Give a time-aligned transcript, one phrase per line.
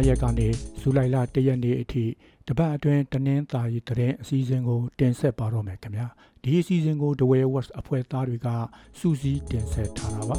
[0.00, 0.48] လ25ရက်ကနေ
[0.80, 2.04] ဇူလိုင်လ1ရက်နေ့အထိ
[2.48, 6.06] တပတ်အတွင်းတနင်္သာရီသတင်းအစည်းအဝေးကိုတင်ဆက်ပါတော့မယ်ခင်ဗျာ
[6.42, 8.48] ဒီအစည်းအဝေးကို The Way Watch အဖွဲ့သားတွေက
[8.98, 10.36] စူးစီးတင်ဆက်ထားတာပါ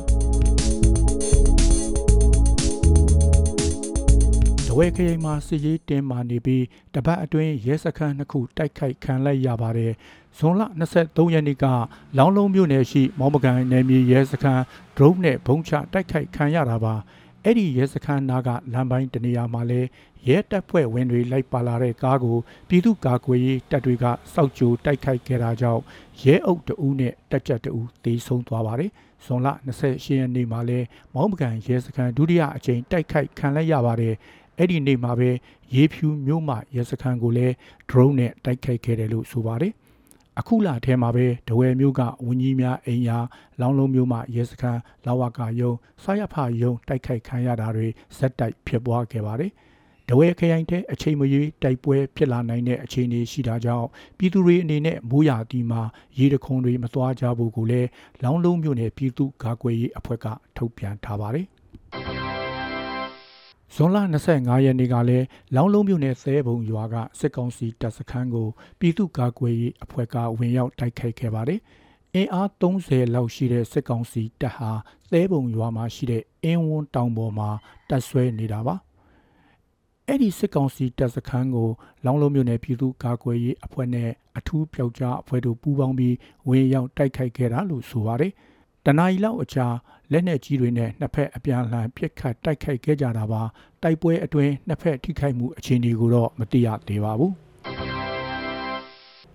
[4.68, 6.64] ဒဝဲခရိုင်မှာစစ်ရေးတင်မာနေပြီး
[6.96, 9.94] တပတ်အတွင်းရဲစခန်းနှစ်ခုတိုက်ခိုက်ခံလိုက်ရပါတယ်
[10.38, 10.62] ဇွန်လ
[10.98, 11.66] 23ရက်နေ့က
[12.18, 14.62] လောင်းလုံးမြို့နယ်ရှိမောင်မကန်နယ်မြေရဲစခန်း
[14.96, 16.96] drone နဲ့ဘုံချတိုက်ခိုက်ခံရတာပါ
[17.46, 19.82] အဲ့ဒီရဲစခန်းနာကလမ်းပိုင်းတနေရာမှာလဲ
[20.28, 22.38] ရဲတပ်ဖွဲ့ဝင်တွေလိုက်ပါလာတဲ့ကားကို
[22.70, 25.82] ပြည်သူ့ကာကွယ်ရေးတပ်တွေကစောက်ကြိုတိုက်ခိုက်ခဲ့တာကြောင့်
[26.24, 28.92] ရဲအုပ်တအူးနဲ့တပ်ကြပ်တအူးတေဆုံးသွားပါတယ်။
[29.26, 29.48] ဇွန်လ
[29.82, 30.80] 28ရက်နေ့မှာလဲ
[31.14, 34.14] မောင်းပကံရဲစခန်းဒုတိယအကြိမ်တိုက်ခိုက်ခံလိုက်ရပါတယ်။
[34.58, 35.30] အဲ့ဒီနေ့မှာပဲ
[35.76, 37.54] ရေဖြူမြို့မှာရဲစခန်းကိုလည်း
[37.90, 39.74] drone နဲ့တိုက်ခိုက်ခဲ့တယ်လို့ဆိုပါတယ်။
[40.40, 43.18] အခုလာထဲမှာပဲဒဝယ်မျိုးကဝင်းကြီးများအိမ်ယာ
[43.60, 47.88] လောင်းလုံးမျိုးမှရဲစခန်းလာဝကာယုံဆာရဖယုံတိုက်ခိုက်ခံရတာတွေ
[48.18, 49.52] ဇက်တိုက်ဖြစ်ပွားခဲ့ပါတယ်။
[50.10, 53.88] ဒဝဲခရိုင်တဲ့အချိန်မရွေးတိုက်ပွဲဖြစ်လာနိုင်တဲ့အခြေအနေရှိတာကြောင့်
[54.18, 55.82] ပြည်သူတွေအနေနဲ့မိုးရာသီမှာ
[56.18, 57.90] ရေတခုံတွေမသွားကြဘူးကိုလည်း
[58.24, 60.26] လောင်းလုံးမျိုးနယ်ပြည်သူ့ကာကွယ်ရေးအဖွဲ့က
[60.58, 61.48] ထုတ်ပြန်ထားပါတယ်။
[63.76, 63.98] ဇွန်လ
[64.32, 65.26] 25ရက်နေ့ကလည်း
[65.56, 68.48] လောင်းလုံးမြို့နယ်သဲဘုံရွာကစစ်ကောင်စီတပ်စခန်းကို
[68.80, 71.60] ပြည်သူ့ကာကွယ်ရေးအဖွဲ့ကဝင်ရောက်တိုက်ခိုက်ခဲ့ပါတယ်။
[72.16, 74.72] အင်အား30လောက်ရှိတဲ့စစ်ကောင်စီတပ်ဟာ
[75.12, 77.50] သဲဘုံရွာမှာရှိတဲ့အင်းဝန်းတောင်ပေါ်မှာ
[77.90, 78.76] တပ်ဆွဲနေတာပါ။
[80.08, 81.70] အဲ့ဒီစစ်ကောင်စီတပ်စခန်းကို
[82.06, 86.16] လောင်းလုံးမြို့နယ်ပြည်သူ့ကာကွယ်ရေးအဖွဲ့နဲ့အထူးပျောက်ကြားအဖွဲ့တို့ပူးပေါင်းပြီး
[86.50, 88.34] ဝင်ရောက်တိုက်ခိုက်ခဲ့တာလို့ဆိုပါတယ်။
[88.86, 89.68] တနအီလောက်အကြာ
[90.12, 93.42] လက်နက်ကြီးတွေနဲ့နှစ်ဖက်အပြန်အလှန်ပစ်ခတ်တိုက်ခိုက်ခဲ့ကြတာပါ
[93.84, 97.34] တိုက်ပွဲအတွင်းနှစ်ဖက်ထိခိုက်မှုအခြေအနေကိုတော့မသိရသေးပါဘူး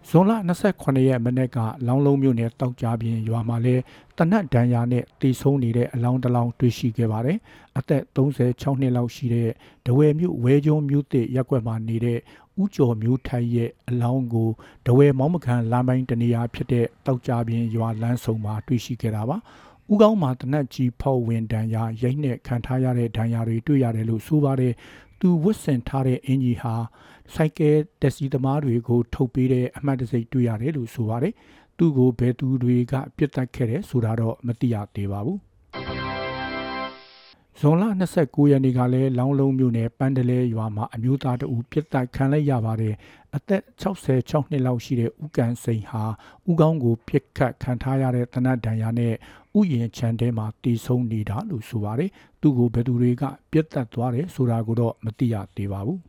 [0.08, 0.32] ဇွန်လ
[0.68, 3.76] 28ရက်မနေ့ကလောင်းလုံးမြို့နယ်တောက်ကြပြင်းရွာမှာလဲ
[4.18, 7.38] တနတ်ဒဏ်ရာနဲ့တီဆုံးနေတဲ့အလောင်းတစ်လောင်းတွေ့ရှိခဲ့ပါတယ်။
[7.78, 9.50] အသက်36နှစ်လောက်ရှိတဲ့
[9.86, 12.18] ဒဝဲမြို့ဝဲကျုံမြို့တစ်ရက်ကွက်မှာနေတဲ့
[12.62, 14.50] ဦးကျော်မျိုးထိုက်ရဲ့အလောင်းကို
[14.86, 19.36] ဒဝဲမောင်းမခံလမ်းပိုင်းတနေရာဖြစ်တဲ့တောက်ကြပြင်းရွာလမ်းဆုံမှာတွေ့ရှိခဲ့တာပါ။
[19.92, 24.72] ဦးကောင်းမှာတနတ်ကြီးဖောက်ဝင်ဒဏ်ရာရိုက်နဲ့ခံထားရတဲ့ဒဏ်ရာတွေတွေ့ရတယ်လို့ဆိုပါတယ်။
[25.20, 26.74] သူဝတ်ဆင်ထားတဲ့အင်ဂျီဟာ
[27.34, 31.34] စိုက်ကဲတက်စီသမားတွေကိုထုတ်ပေးတဲ့အမှတ်တစိတ်တွေ့ရတယ်လို့ဆိုပါတယ်။
[31.78, 35.38] သူ့ကိုဘယ်သူတွေကပြစ်တက်ခဲ့တယ်ဆိုတာတော့မသိရသေးပါဘူး။
[37.60, 37.84] ဇွန်လ
[38.18, 42.94] 29ရက်နေ့ကလည်းလောင်းလုံးမြို့နယ်ပန်းတလဲရွာမှာအမျိုးသားတဦးပြစ်ဒဏ်ခံလိုက်ရပါတယ်
[43.36, 46.04] အသက်66နှစ်လောက်ရှိတဲ့ဦးကန်စိန်ဟာ
[46.50, 49.14] ဦးကောင်းကိုပြစ်ခတ်ခံထားရတဲ့တနတ်ဒဏ်ရာနဲ့
[49.58, 53.22] ဥယျင်ချန်ထဲမှာတီးဆုံးနေတာလို့ဆိုပါတယ်သူ့ကိုဘယ်သူတွေက
[53.52, 56.00] ပြစ်တက်သွားတယ်ဆိုတာကိုတော့မသိရသေးပါဘူး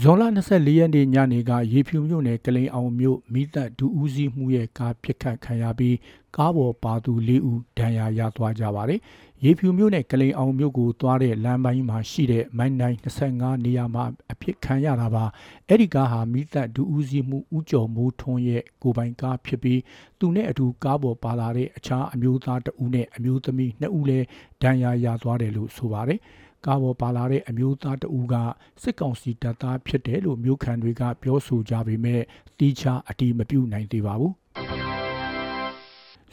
[0.00, 5.96] ဇွန်လ24ရက်နေ့ညနေကရေဖြူမြို့နယ်ကလိန်အောင်မြို့မိသက်ဒူဦးစီးမှုရဲ့ကားပစ်ခတ်ခံရပြီး
[6.36, 9.00] ကားပေါ်ပါသူ၄ဦးဒဏ်ရာရသွားကြပါတယ်။
[9.44, 15.24] ရေဖြူမြို့နယ်ကလိန်အောင်မြို့ကိုသွားတဲ့လမ်းပိုင်းမှာရှိတဲ့မိုင်းနိုင်25နေရာမှာအဖြစ်ခံရတာပါ။
[15.68, 19.80] အဲ့ဒီကားဟာမိသက်ဒူဦးစီးမှုဦးကျော်မိုးထွန်းရဲ့ကိုပိုင်ကားဖြစ်ပြီး
[20.18, 24.26] သူနဲ့အတူကားပေါ်ပါလာတဲ့အခြားအမျိုးသားတဦးနဲ့အမျိုးသမီး2ဦးလည်း
[24.62, 26.20] ဒဏ်ရာရသွားတယ်လို့ဆိုပါတယ်။
[26.66, 28.34] ကားပေါ်ပါလာတဲ့အမျိုးသားတဦးက
[28.82, 32.20] စစ်ကောင်စီတပ်သားဖြစ်တယ်လို့မျိုးခံတွေကပြောဆိုကြပေမဲ့
[32.58, 34.32] တီးခြားအတိမပြုနိုင်သေးပါဘူး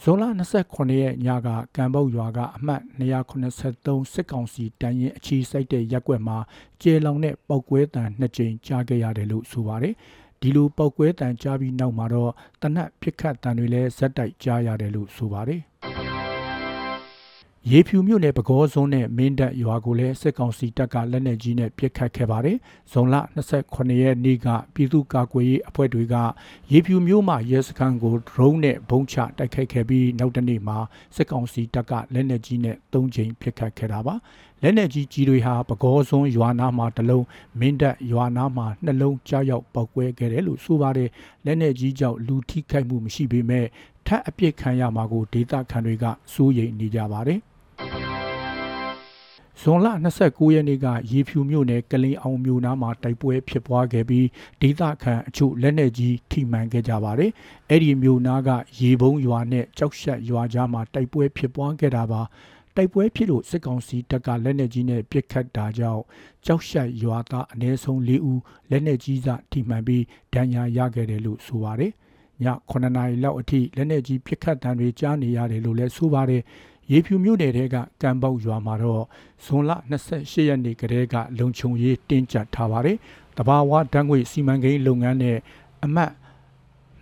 [0.04, 0.24] ဇွန်လ
[0.64, 6.38] 29ရက်ညကကံပုတ်ရွာကအမှတ်283စစ်ကောင်စီတန်းရင်အချီစိုက်တဲ့ရက်ွက်မှာ
[6.82, 9.96] ကျေလောင်တဲ့ပောက်ကွဲတံနှစ်ကြိမ်ကြားခဲ့ရတယ်လို့ဆိုပါတယ်
[10.42, 12.32] ဒီလိုပောက်ကွဲတံကြားပြီးနောက်မှာတော့
[12.62, 15.62] တနက်ပြစ်ခတ်တံတွေလည်းဇက်တိုက်ကြားရတယ်လို့ဆိုပါတယ်
[17.68, 22.58] ရေဖြူမြို့နယ်ပကောစွန်းနဲ့မင်းတပ်ရွာကိုလည်းစစ်ကောင်စီတပ်ကလက်နက်ကြီးနဲ့ပစ်ခတ်ခဲ့ပါတယ်။
[22.92, 23.16] ဇွန်လ
[23.58, 26.16] 28ရက်နေ့ကပြည်သူ့ကာကွယ်ရေးအဖွဲ့တွေက
[26.72, 30.78] ရေဖြူမြို့မှာရဲစခန်းကို drone နဲ့ဘုံချတိုက်ခိုက်ခဲ့ပြီးနောက်တနေ့မှာ
[31.16, 34.16] စစ်ကောင်စီတပ်ကလက်နက်ကြီးနဲ့၃ချိန်ပစ်ခတ်ခဲ့တာပါ။
[34.62, 37.26] လက်နက်ကြီးကြီးတွေဟာပကောစွန်းရွာနာမှာတစ်လုံး
[37.60, 41.10] မင်းတပ်ရွာနာမှာနှလုံးကြားရောက်ပောက်ကွဲခဲ့တယ်လို့ဆိုပါတယ်။
[41.46, 43.66] လက်နက်ကြီးကြောင့်လူထိခိုက်မှုမရှိပေမဲ့
[44.08, 47.42] ထပ်အပြစ်ခံရမှာကိုဒေသခံတွေကစိုးရိမ်နေကြပါတယ်။
[49.64, 49.88] ဇွန်လ
[50.22, 54.28] 29ရက်နေ့ကရေဖြူမြို့နယ်ကလင်အောင်မြို့နားမှာတိုက်ပွဲဖြစ်ပွားခဲ့ပြီး
[54.62, 57.32] ဒေသခံအချို့လက်နက်ကြီးထိမှန်ခဲ့ကြပါတယ်။
[57.70, 62.22] အဲ့ဒီမြို့နားကရေဘုံရွာနဲ့ကြောက်ရှက်ရွာကြားမှာတိုက်ပွဲဖြစ်ပွားခဲ့တာပါ။
[62.76, 66.04] တိုက်ပွဲဖြစ်လို့စစ်ကောင်စီတပ်ကလက်နက်ကြီးနဲ့ပစ်ခတ်တာကြောင့်
[66.46, 70.04] ကြောက်ရှက်ရွာသားအနည်းဆုံး၄ဦးလက်နက်ကြီးစထိမှန်ပြီး
[70.34, 71.92] ဒဏ်ရာရခဲ့တယ်လို့ဆိုပါတယ်။
[72.44, 76.44] ည9နာရီလောက်အထိလက်နက်ကြီးပစ်ခတ်တံတွေကြားနေရတယ်လို့လည်းဆိုပါတယ်။
[76.92, 79.04] ရေဖြူမြို့နယ်တဲကကံပေါက်ရွာမှာတော့
[79.46, 79.72] ဇွန်လ
[80.10, 82.98] 28ရက်နေ့ကတည်းကလုံခြုံရေးတင်းကျပ်ထားပါတယ်။
[83.38, 85.38] တဘာဝဓာတ်ငွေစီမံကိန်းလုပ်ငန်းနဲ့
[85.84, 86.12] အမတ်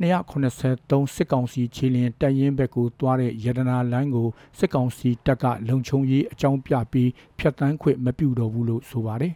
[0.01, 4.27] 283စစ်ကောင်စီခြေလျင်တပ်ရင်းဘက်ကိုတွားတဲ့ရတနာလမ်းကို
[4.59, 9.33] စစ်ကောင်စီတပ်ကလုံခြုံရေးအကြောင်းပြပြီးဖျက်ဆီးခွင့်မပြုတော့ဘူးလို့ဆိုပါတယ်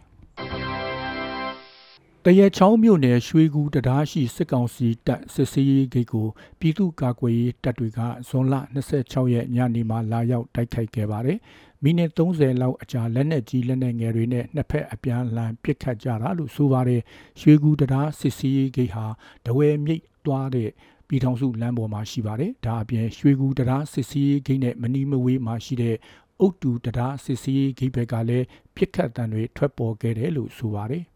[2.26, 6.28] တရချောင်းမြို့နယ်ရွှေကူတရားရှိစစ်ကောင်စီတပ်စစ်စေးရေးဂိတ်ကို
[6.60, 8.54] ပြည်သူ့ကာကွယ်ရေးတပ်တွေကဇွန်လ
[8.94, 11.38] 26ရက်ညနေမှာလာရောက်တိုက်ခိုက်ခဲ့ပါတယ်။
[11.82, 17.00] မိနစ်30လောက်အကြာလက်နက်ကြီးလက်နက်ငယ်တွေနဲ့နှစ်ဖက်အပြန်အလှန်ပစ်ခတ်ကြတာလို့ဆိုပါတယ်။
[17.40, 19.06] ရွှေကူတရားစစ်စေးရေးဂိတ်ဟာ
[19.46, 20.70] တဝဲမြိတ်တွားတဲ့
[21.08, 25.96] ပြည်ထောင်စုလမ်းပေါ်မှာရှိပါတယ်။ဒါအပြင်ရွှေကူတရားစစ်စေးရေးဂိတ်နဲ့မနီမဝေးမှာရှိတဲ့
[26.40, 31.04] အုတ်တူတရားစစ်စေးရေးဂိတ်ဘက်ကလည်းပစ်ခတ်တံတွေထွက်ပေါ်ခဲ့တယ်လို့ဆိုပါတယ်။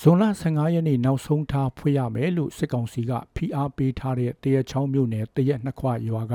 [0.00, 6.34] ဇွန်လ15ရက်နေ့နောက်ဆုံးထားဖွင့်ရမယ်လို့စစ်ကောင်စီကဖိအားပေးထားတဲ့တရချောင်းမြို့နယ်တရက်နှစ်ခွရွာက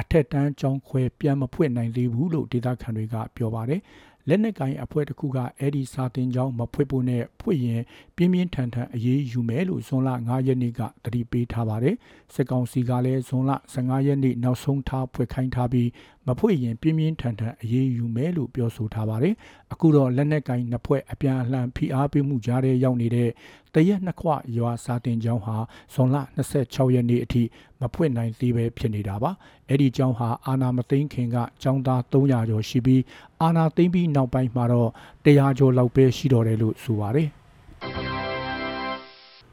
[0.00, 3.80] အထက်တန်းကျောင်းခွဲပြန်မဖွင့်နိုင်သေးဘူးလို့ဒေသခံတွေကပြောပါတယ်
[4.28, 7.82] လက်နက်ကင်အဖွဲ့တစ်ခုကအဲ့ဒီစာတင်ကြောင်းမဖွင့်ဖို့နဲ့ဖွင့်ရင်
[8.16, 11.96] ပြင်းပြင်းထန်ထန်အေးအေးယူမယ်လို့ဇွန်လ9ရက်နေ့ကတတိပေးထားပါတယ်
[12.34, 15.88] စစ်ကောင်စီကလည်းဇွန်လ15ရက်နေ့နောက်ဆုံးထားဖွင့်ခိုင်းထားပြီး
[16.28, 19.34] မဖွင့်ရင်ပြင်းပြင်းထန်ထန်အေးအေးယူမယ်လို့ပြောဆိုထားပါတယ်
[19.72, 23.30] အခုတော့လက်နက်ကင်နှစ်ဖွဲ့အပြန်အလှန်ဖိအားပေးမှုကြားထဲရောက်နေတဲ့
[23.74, 25.56] တရက်နှစ်ခွရွာစာတင်ကြောင်းဟာ
[25.94, 26.16] ဇွန်လ
[26.56, 27.42] 26ရက်နေ့အထိ
[27.80, 29.30] မဖွင့်နိုင်သေးပဲဖြစ်နေတာပါ
[29.68, 33.02] အဲ့ဒီကြောင်းဟာအာနာမသိန်းခင်ကကျောင်းသား300ကျော်ရှိပြီး
[33.42, 34.90] အာနာသိန်းပြီးနောက်ပိုင်းမှာတော့
[35.24, 37.28] 100ကျော်လောက်ပဲရှိတော့တယ်လို့ဆိုပါတယ်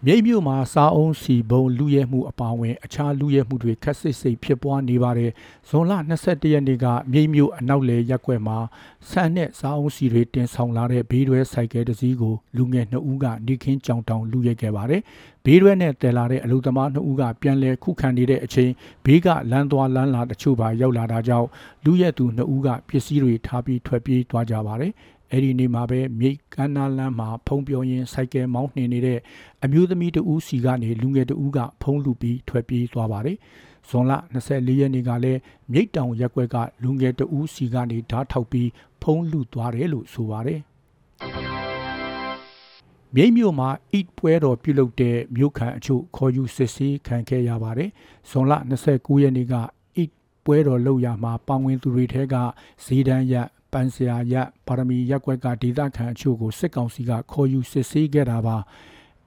[0.07, 5.31] မြိတ်မြို့မှာစားအုံးစီဘုံလူရဲမှုအပါအဝင်အခြားလူရဲမှုတွေခက်ဆစ်စိတ်ဖြစ်ပွားနေပါတယ်။
[5.69, 8.57] ဇွန်လ22ရက်နေ့ကမြိတ်မြို့အနောက်လေရက်ကွက်မှာ
[9.10, 15.02] ဆန်နဲ့စားအုံးစီတွေတင်ဆောင်လာတဲ့ဘေးတွဲဆိုင်ကယ်တစ်စီးကိုလူငယ်2ဦးကနေခင်းကြောင်တောင်လူရဲခဲ့ပါတယ်။
[15.46, 18.72] ဘေးတွဲနဲ့တည်လာတဲ့အလူသမား2ဦးကပြန်လည်ခုခံနေတဲ့အချိန်
[19.06, 21.48] ဘေးကလမ်းသွားလမ်းလာတချို့ပါရောက်လာတာကြောင့်
[21.86, 24.92] လူရဲသူ2ဦးကပစ္စည်းတွေထားပြီးထွက်ပြေးသွားကြပါတယ်။
[25.31, 29.19] အဲ့ဒီနေ့မှာပဲမြိတ်ကမ်းနားလမ်းမှာဖုံးပြောရင်စိုက်ကယ်မောင်းနှင်နေတဲ့
[29.63, 33.38] အမျိုးသမီးတဦးစီကနေလူငယ်တဦးကဖုံးလူပြီးထွက်ပြေးသွားပါတယ်။
[33.89, 35.39] ဇွန်လ24ရက်နေ့ကလည်း
[35.72, 38.69] မြိတ်တောင်ရက်ွက်ကလူငယ်တဦးစီကနေဓာတ်ထောက်ပြီး
[39.01, 40.60] ဖုံးလူသွားတယ်လို့ဆိုပါတယ်။
[43.16, 47.89] မြိတ်မြို့မှာအစ်ပွဲတော်ပြုလုပ်တဲ့မြို့ခံအချို့ခေါ်ယူစစ်ဆေးခံခဲ့ရပါတယ်။
[48.30, 48.54] ဇွန်လ
[48.88, 49.54] 29ရက်နေ့က
[49.98, 50.12] အစ်
[50.45, 52.36] ပွဲတော်လုပ်ရမှာပောင်ဝင်သူတွေထဲက
[52.83, 53.36] ဇီဒန်ရ
[53.75, 54.36] ပန်ဆရာရ
[54.68, 58.57] ပါရမီရက်ွက်ကဒေသခံအချို့ကိုစစ်ကောင်စီကခေါ်ယူစစ်ဆေးခဲ့တာပါ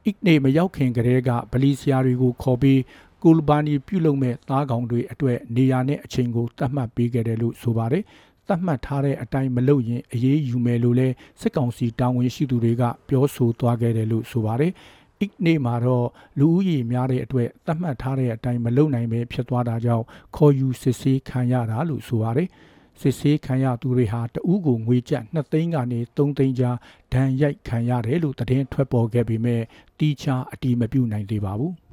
[0.04, 2.80] အိနေမရောက်ခင်ကတည်းကဗလီဆရာတွေကိုခေါ်ပြီး
[3.22, 8.04] ကူလဘာနီပြုလုပ်မဲ့သားကောင်တွေအတွေ့နေရာနဲ့အချိန်ကိုသတ်မှတ်ပေးခဲ့တယ်လို့ဆိုပါတယ်
[8.48, 11.08] သတ်မှတ်ထားတဲ့အတိုင်းမလုပ်ရင်အေးအေးယူမယ်လို့လဲ
[11.40, 14.72] စစ်ကောင်စီတာဝန်ရှိသူတွေကပြောဆိုသွားခဲ့တယ်လို့ဆိုပါတယ်
[15.20, 16.08] အိနေမှာတော့
[16.38, 20.04] လူဦးရေများတဲ့အတွက်သတ်မှတ်ထားတဲ့အတိုင်းမလုပ်နိုင်ပဲဖြစ်သွားတာကြောင့်
[20.36, 22.48] ခေါ်ယူစစ်ဆေးခံရတာလို့ဆိုပါတယ်။
[23.00, 26.76] စစ်ဆေးခံရသူတွေဟာတဦးကိုငွေကျပ်2သိန်းကနေ3သိန်းကြား
[27.12, 29.62] ဒဏ်ရိုက်ခံရတယ်လို့သတင်းထွက်ပေါ်ခဲ့ပေမဲ့
[29.98, 31.74] တီချာအတီးမပြုနိုင်သေးပါဘူး။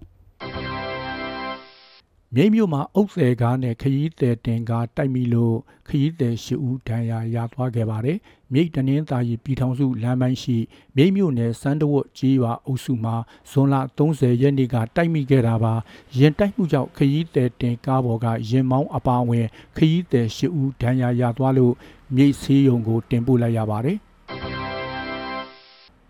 [2.37, 8.17] မြိတ်မြို့မှာအုပ်ဆယ်ကားနဲ့ခရီးသည်တင်ကားတိုက်မိလို့ခရီးသည်ရှစ်ဦးဒဏ်ရာရသွားခဲ့ပါတယ်။
[8.53, 10.57] မြိတ်တနင်္သာရီပြည်ထောင်စုလမ်းပိုင်းရှိ
[10.95, 13.15] မြိတ်မြို့နယ်စန်းတဝတ်ကြီးရွာအုပ်စုမှာ
[13.51, 15.73] ဇွန်လ30ရက်နေ့ကတိုက်မိခဲ့တာပါ။
[16.17, 21.73] ရင်တိုက်မှုကြောင့်ခရီးသည်တင်ကားပေါ်ကရင်မောင်းအပါအဝင်ခရီးသည်ရှစ်ဦးဒဏ်ရာရသွားလို့
[22.15, 23.99] မြိတ်ဆေးရုံကိုတင်ပို့လိုက်ရပါတယ်။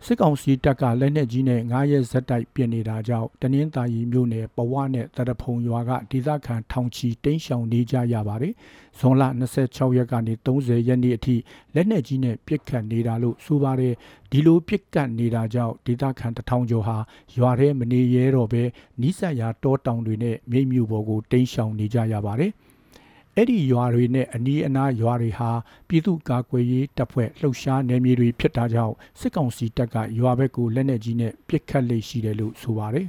[0.07, 8.53] စစ်ကောင်စီတပ်ကလက်နက်ကြီးနဲ့9ရက်ဇက်တိုက်ပြင်နေတာကြောင့်တနင်္သာရီမြို့နယ်ပဝနဲ့တရဖုံရွာကဒေသခံထောင်ချီတိမ်းရှောင်နေကြရပါတယ်။
[8.99, 9.23] ဇွန်လ
[9.59, 11.35] 26ရက်ကနေ30ရက်နေ့အထိ
[11.75, 13.93] လက်နက်ကြီးနဲ့ပစ်ခတ်နေတာလို့ဆိုပါတယ်။
[14.31, 16.97] ဒီလိုပစ်ကတ်နေတာကြောင့်ဒေသခံတထောင်ကျော်ဟာ
[17.37, 18.63] ရွာထဲမနေရဲတော့ဘဲ
[19.01, 22.51] နီးစပ်ရာတောတောင်တွေနဲ့မြိတ်မြို့ပေါ်ကိုတိမ်းရှောင်နေကြရပါတယ်။
[23.37, 25.51] အဲ့ဒီရွာတွေနဲ့အနီးအနားရွာတွေဟာ
[25.87, 33.07] ပြည်သူ့ကာကွယ်ရေးတပ်ဖွဲ့လှုပ်ရှားနယ်မြေတွေဖြစ်တာကြောင့်စစ်ကောင်စီတပ်ကရွာဘက်ကိုလက်နက်ကြီးနဲ့ပစ်ခတ်လေရှိတယ်လို့ဆိုပါတယ်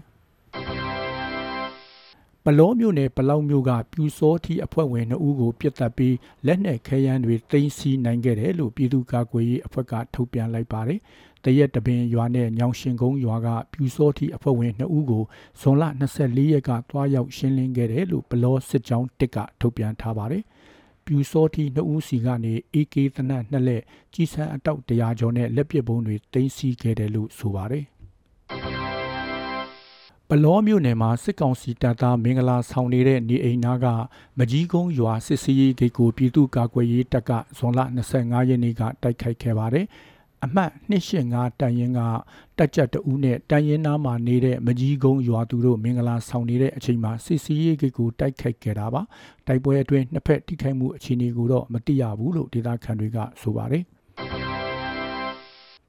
[2.44, 6.16] ပလောမျိုးနယ်ပလောက်မျိုးကပြူစောထီအဖွဲ့ဝင်2ဦးကိုပြစ်တက်ပြီး
[6.46, 11.00] လက်နက်ခဲယမ်းတွေတင်စီနိုင်ခဲ့တယ်လို့ပြည်သူ့ကာကွယ်ရေးအဖွဲ့ကထုတ်ပြန်လိုက်ပါတယ်
[11.46, 15.24] တရက်တပင်ရွာနဲ့ညောင်ရှင်ကုန်းရွာကပြူစောထီအဖွဲ့ဝင်2ဦးကို
[15.60, 15.84] ဇွန်လ
[16.18, 20.42] 24ရက်ကတွားရောက်ရှင်းလင်းခဲ့တယ်လို့ဘလောစစ်ကြောင်းတစ်ကထုတ်ပြန်ထားပါတယ်။
[21.04, 23.82] ပြူစောထီ2ဦးစီကနေ AK သနတ်နှစ်လက်
[24.14, 27.84] ကြီးစံအတောက်100ကျော်နဲ့လက်ပစ်ပုံးတွေတင်စီခဲ့တယ်လို့ဆိုပါတယ်။
[30.28, 33.86] ပလောမြို့နယ်မှာစစ်ကောင်စီတပ်သားမင်္ဂလာဆောင်နေတဲ့နေအိမ်နာက
[34.38, 37.80] မကြီးကုန်းရွာစစ်စီးရေးဂိတ်ကိုပြည်သူ့ကာကွယ်ရေးတပ်ကဇွန်လ
[38.14, 39.86] 25ရက်နေ့ကတိုက်ခိုက်ခဲ့ပါတယ်။
[40.44, 42.00] အမှတ်285တန်ရင်က
[42.58, 49.02] တက်ကြက်တူးနဲ့တန်ရင်နားမှာနေတဲ့မကြီးကုန်းရွာသူတို့မင်္ဂလာဆောင်နေတဲ့အချိန်မှာစစ်စီးရေးကိကိုတိုက်ခိုက်ခဲ့တာပါ
[49.46, 53.84] တိုက်ပွဲအတွင်းနှစ်ဖက်ထိခိုက်မှုအခြေအနေကိုတော့မသိရဘူးလို့ဒေသခံတွေကဆိုပါတယ်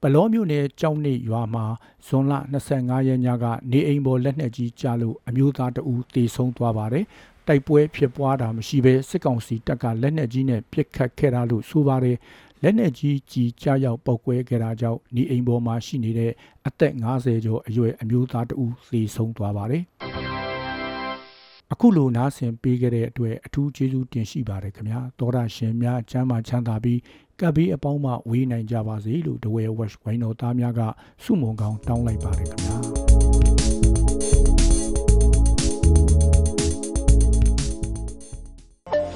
[0.01, 1.65] ပလောမြို့နယ်ကြောက်နေရွာမှာ
[2.07, 2.33] ဇွန်လ
[2.71, 7.05] 25ရက်ညကနေအိမ်ပေါ်လက်နက်ကြီးကျလို့အမျိုးသားတအူတေဆုံးသွားပါတယ်။
[7.47, 12.17] တိုက်ပွဲဖြစ်ပွားတာမရှိဘဲစစ်ကောင်စီတပ်ကလက်နက်ကြီးနဲ့ပစ်ခတ်ခဲ့တာလို့ဆိုပါတယ်။
[12.63, 16.31] လက်နက်ကြီးကြီးကြားရောက်ပောက်ကွဲခဲ့တာကြောင့်နေအိမ်ပေါ်မှာရှိနေတဲ့
[16.67, 19.83] အသက်50ကျော်အရွယ်အမျိုးသားတအူသေဆုံးသွားပါတယ်။
[21.73, 26.99] အခုလိုနားဆင်ပေးခဲ့တဲ့အတွက်အထူးကျေးဇူးတင်ရှိပါတယ်ခင်ဗျာသောရရှင်များကျမ်းမာချမ်းသာပြီး
[27.39, 30.81] ကပ်ပြီးအပေါင်းမှဝေးနိုင်ကြပါစေလို့ဒဝဲဝက်ဝိုင်းတော်သားများက
[31.23, 32.96] စုမုံကောင်းတောင်းလိုက်ပါတယ်ခင်ဗျာ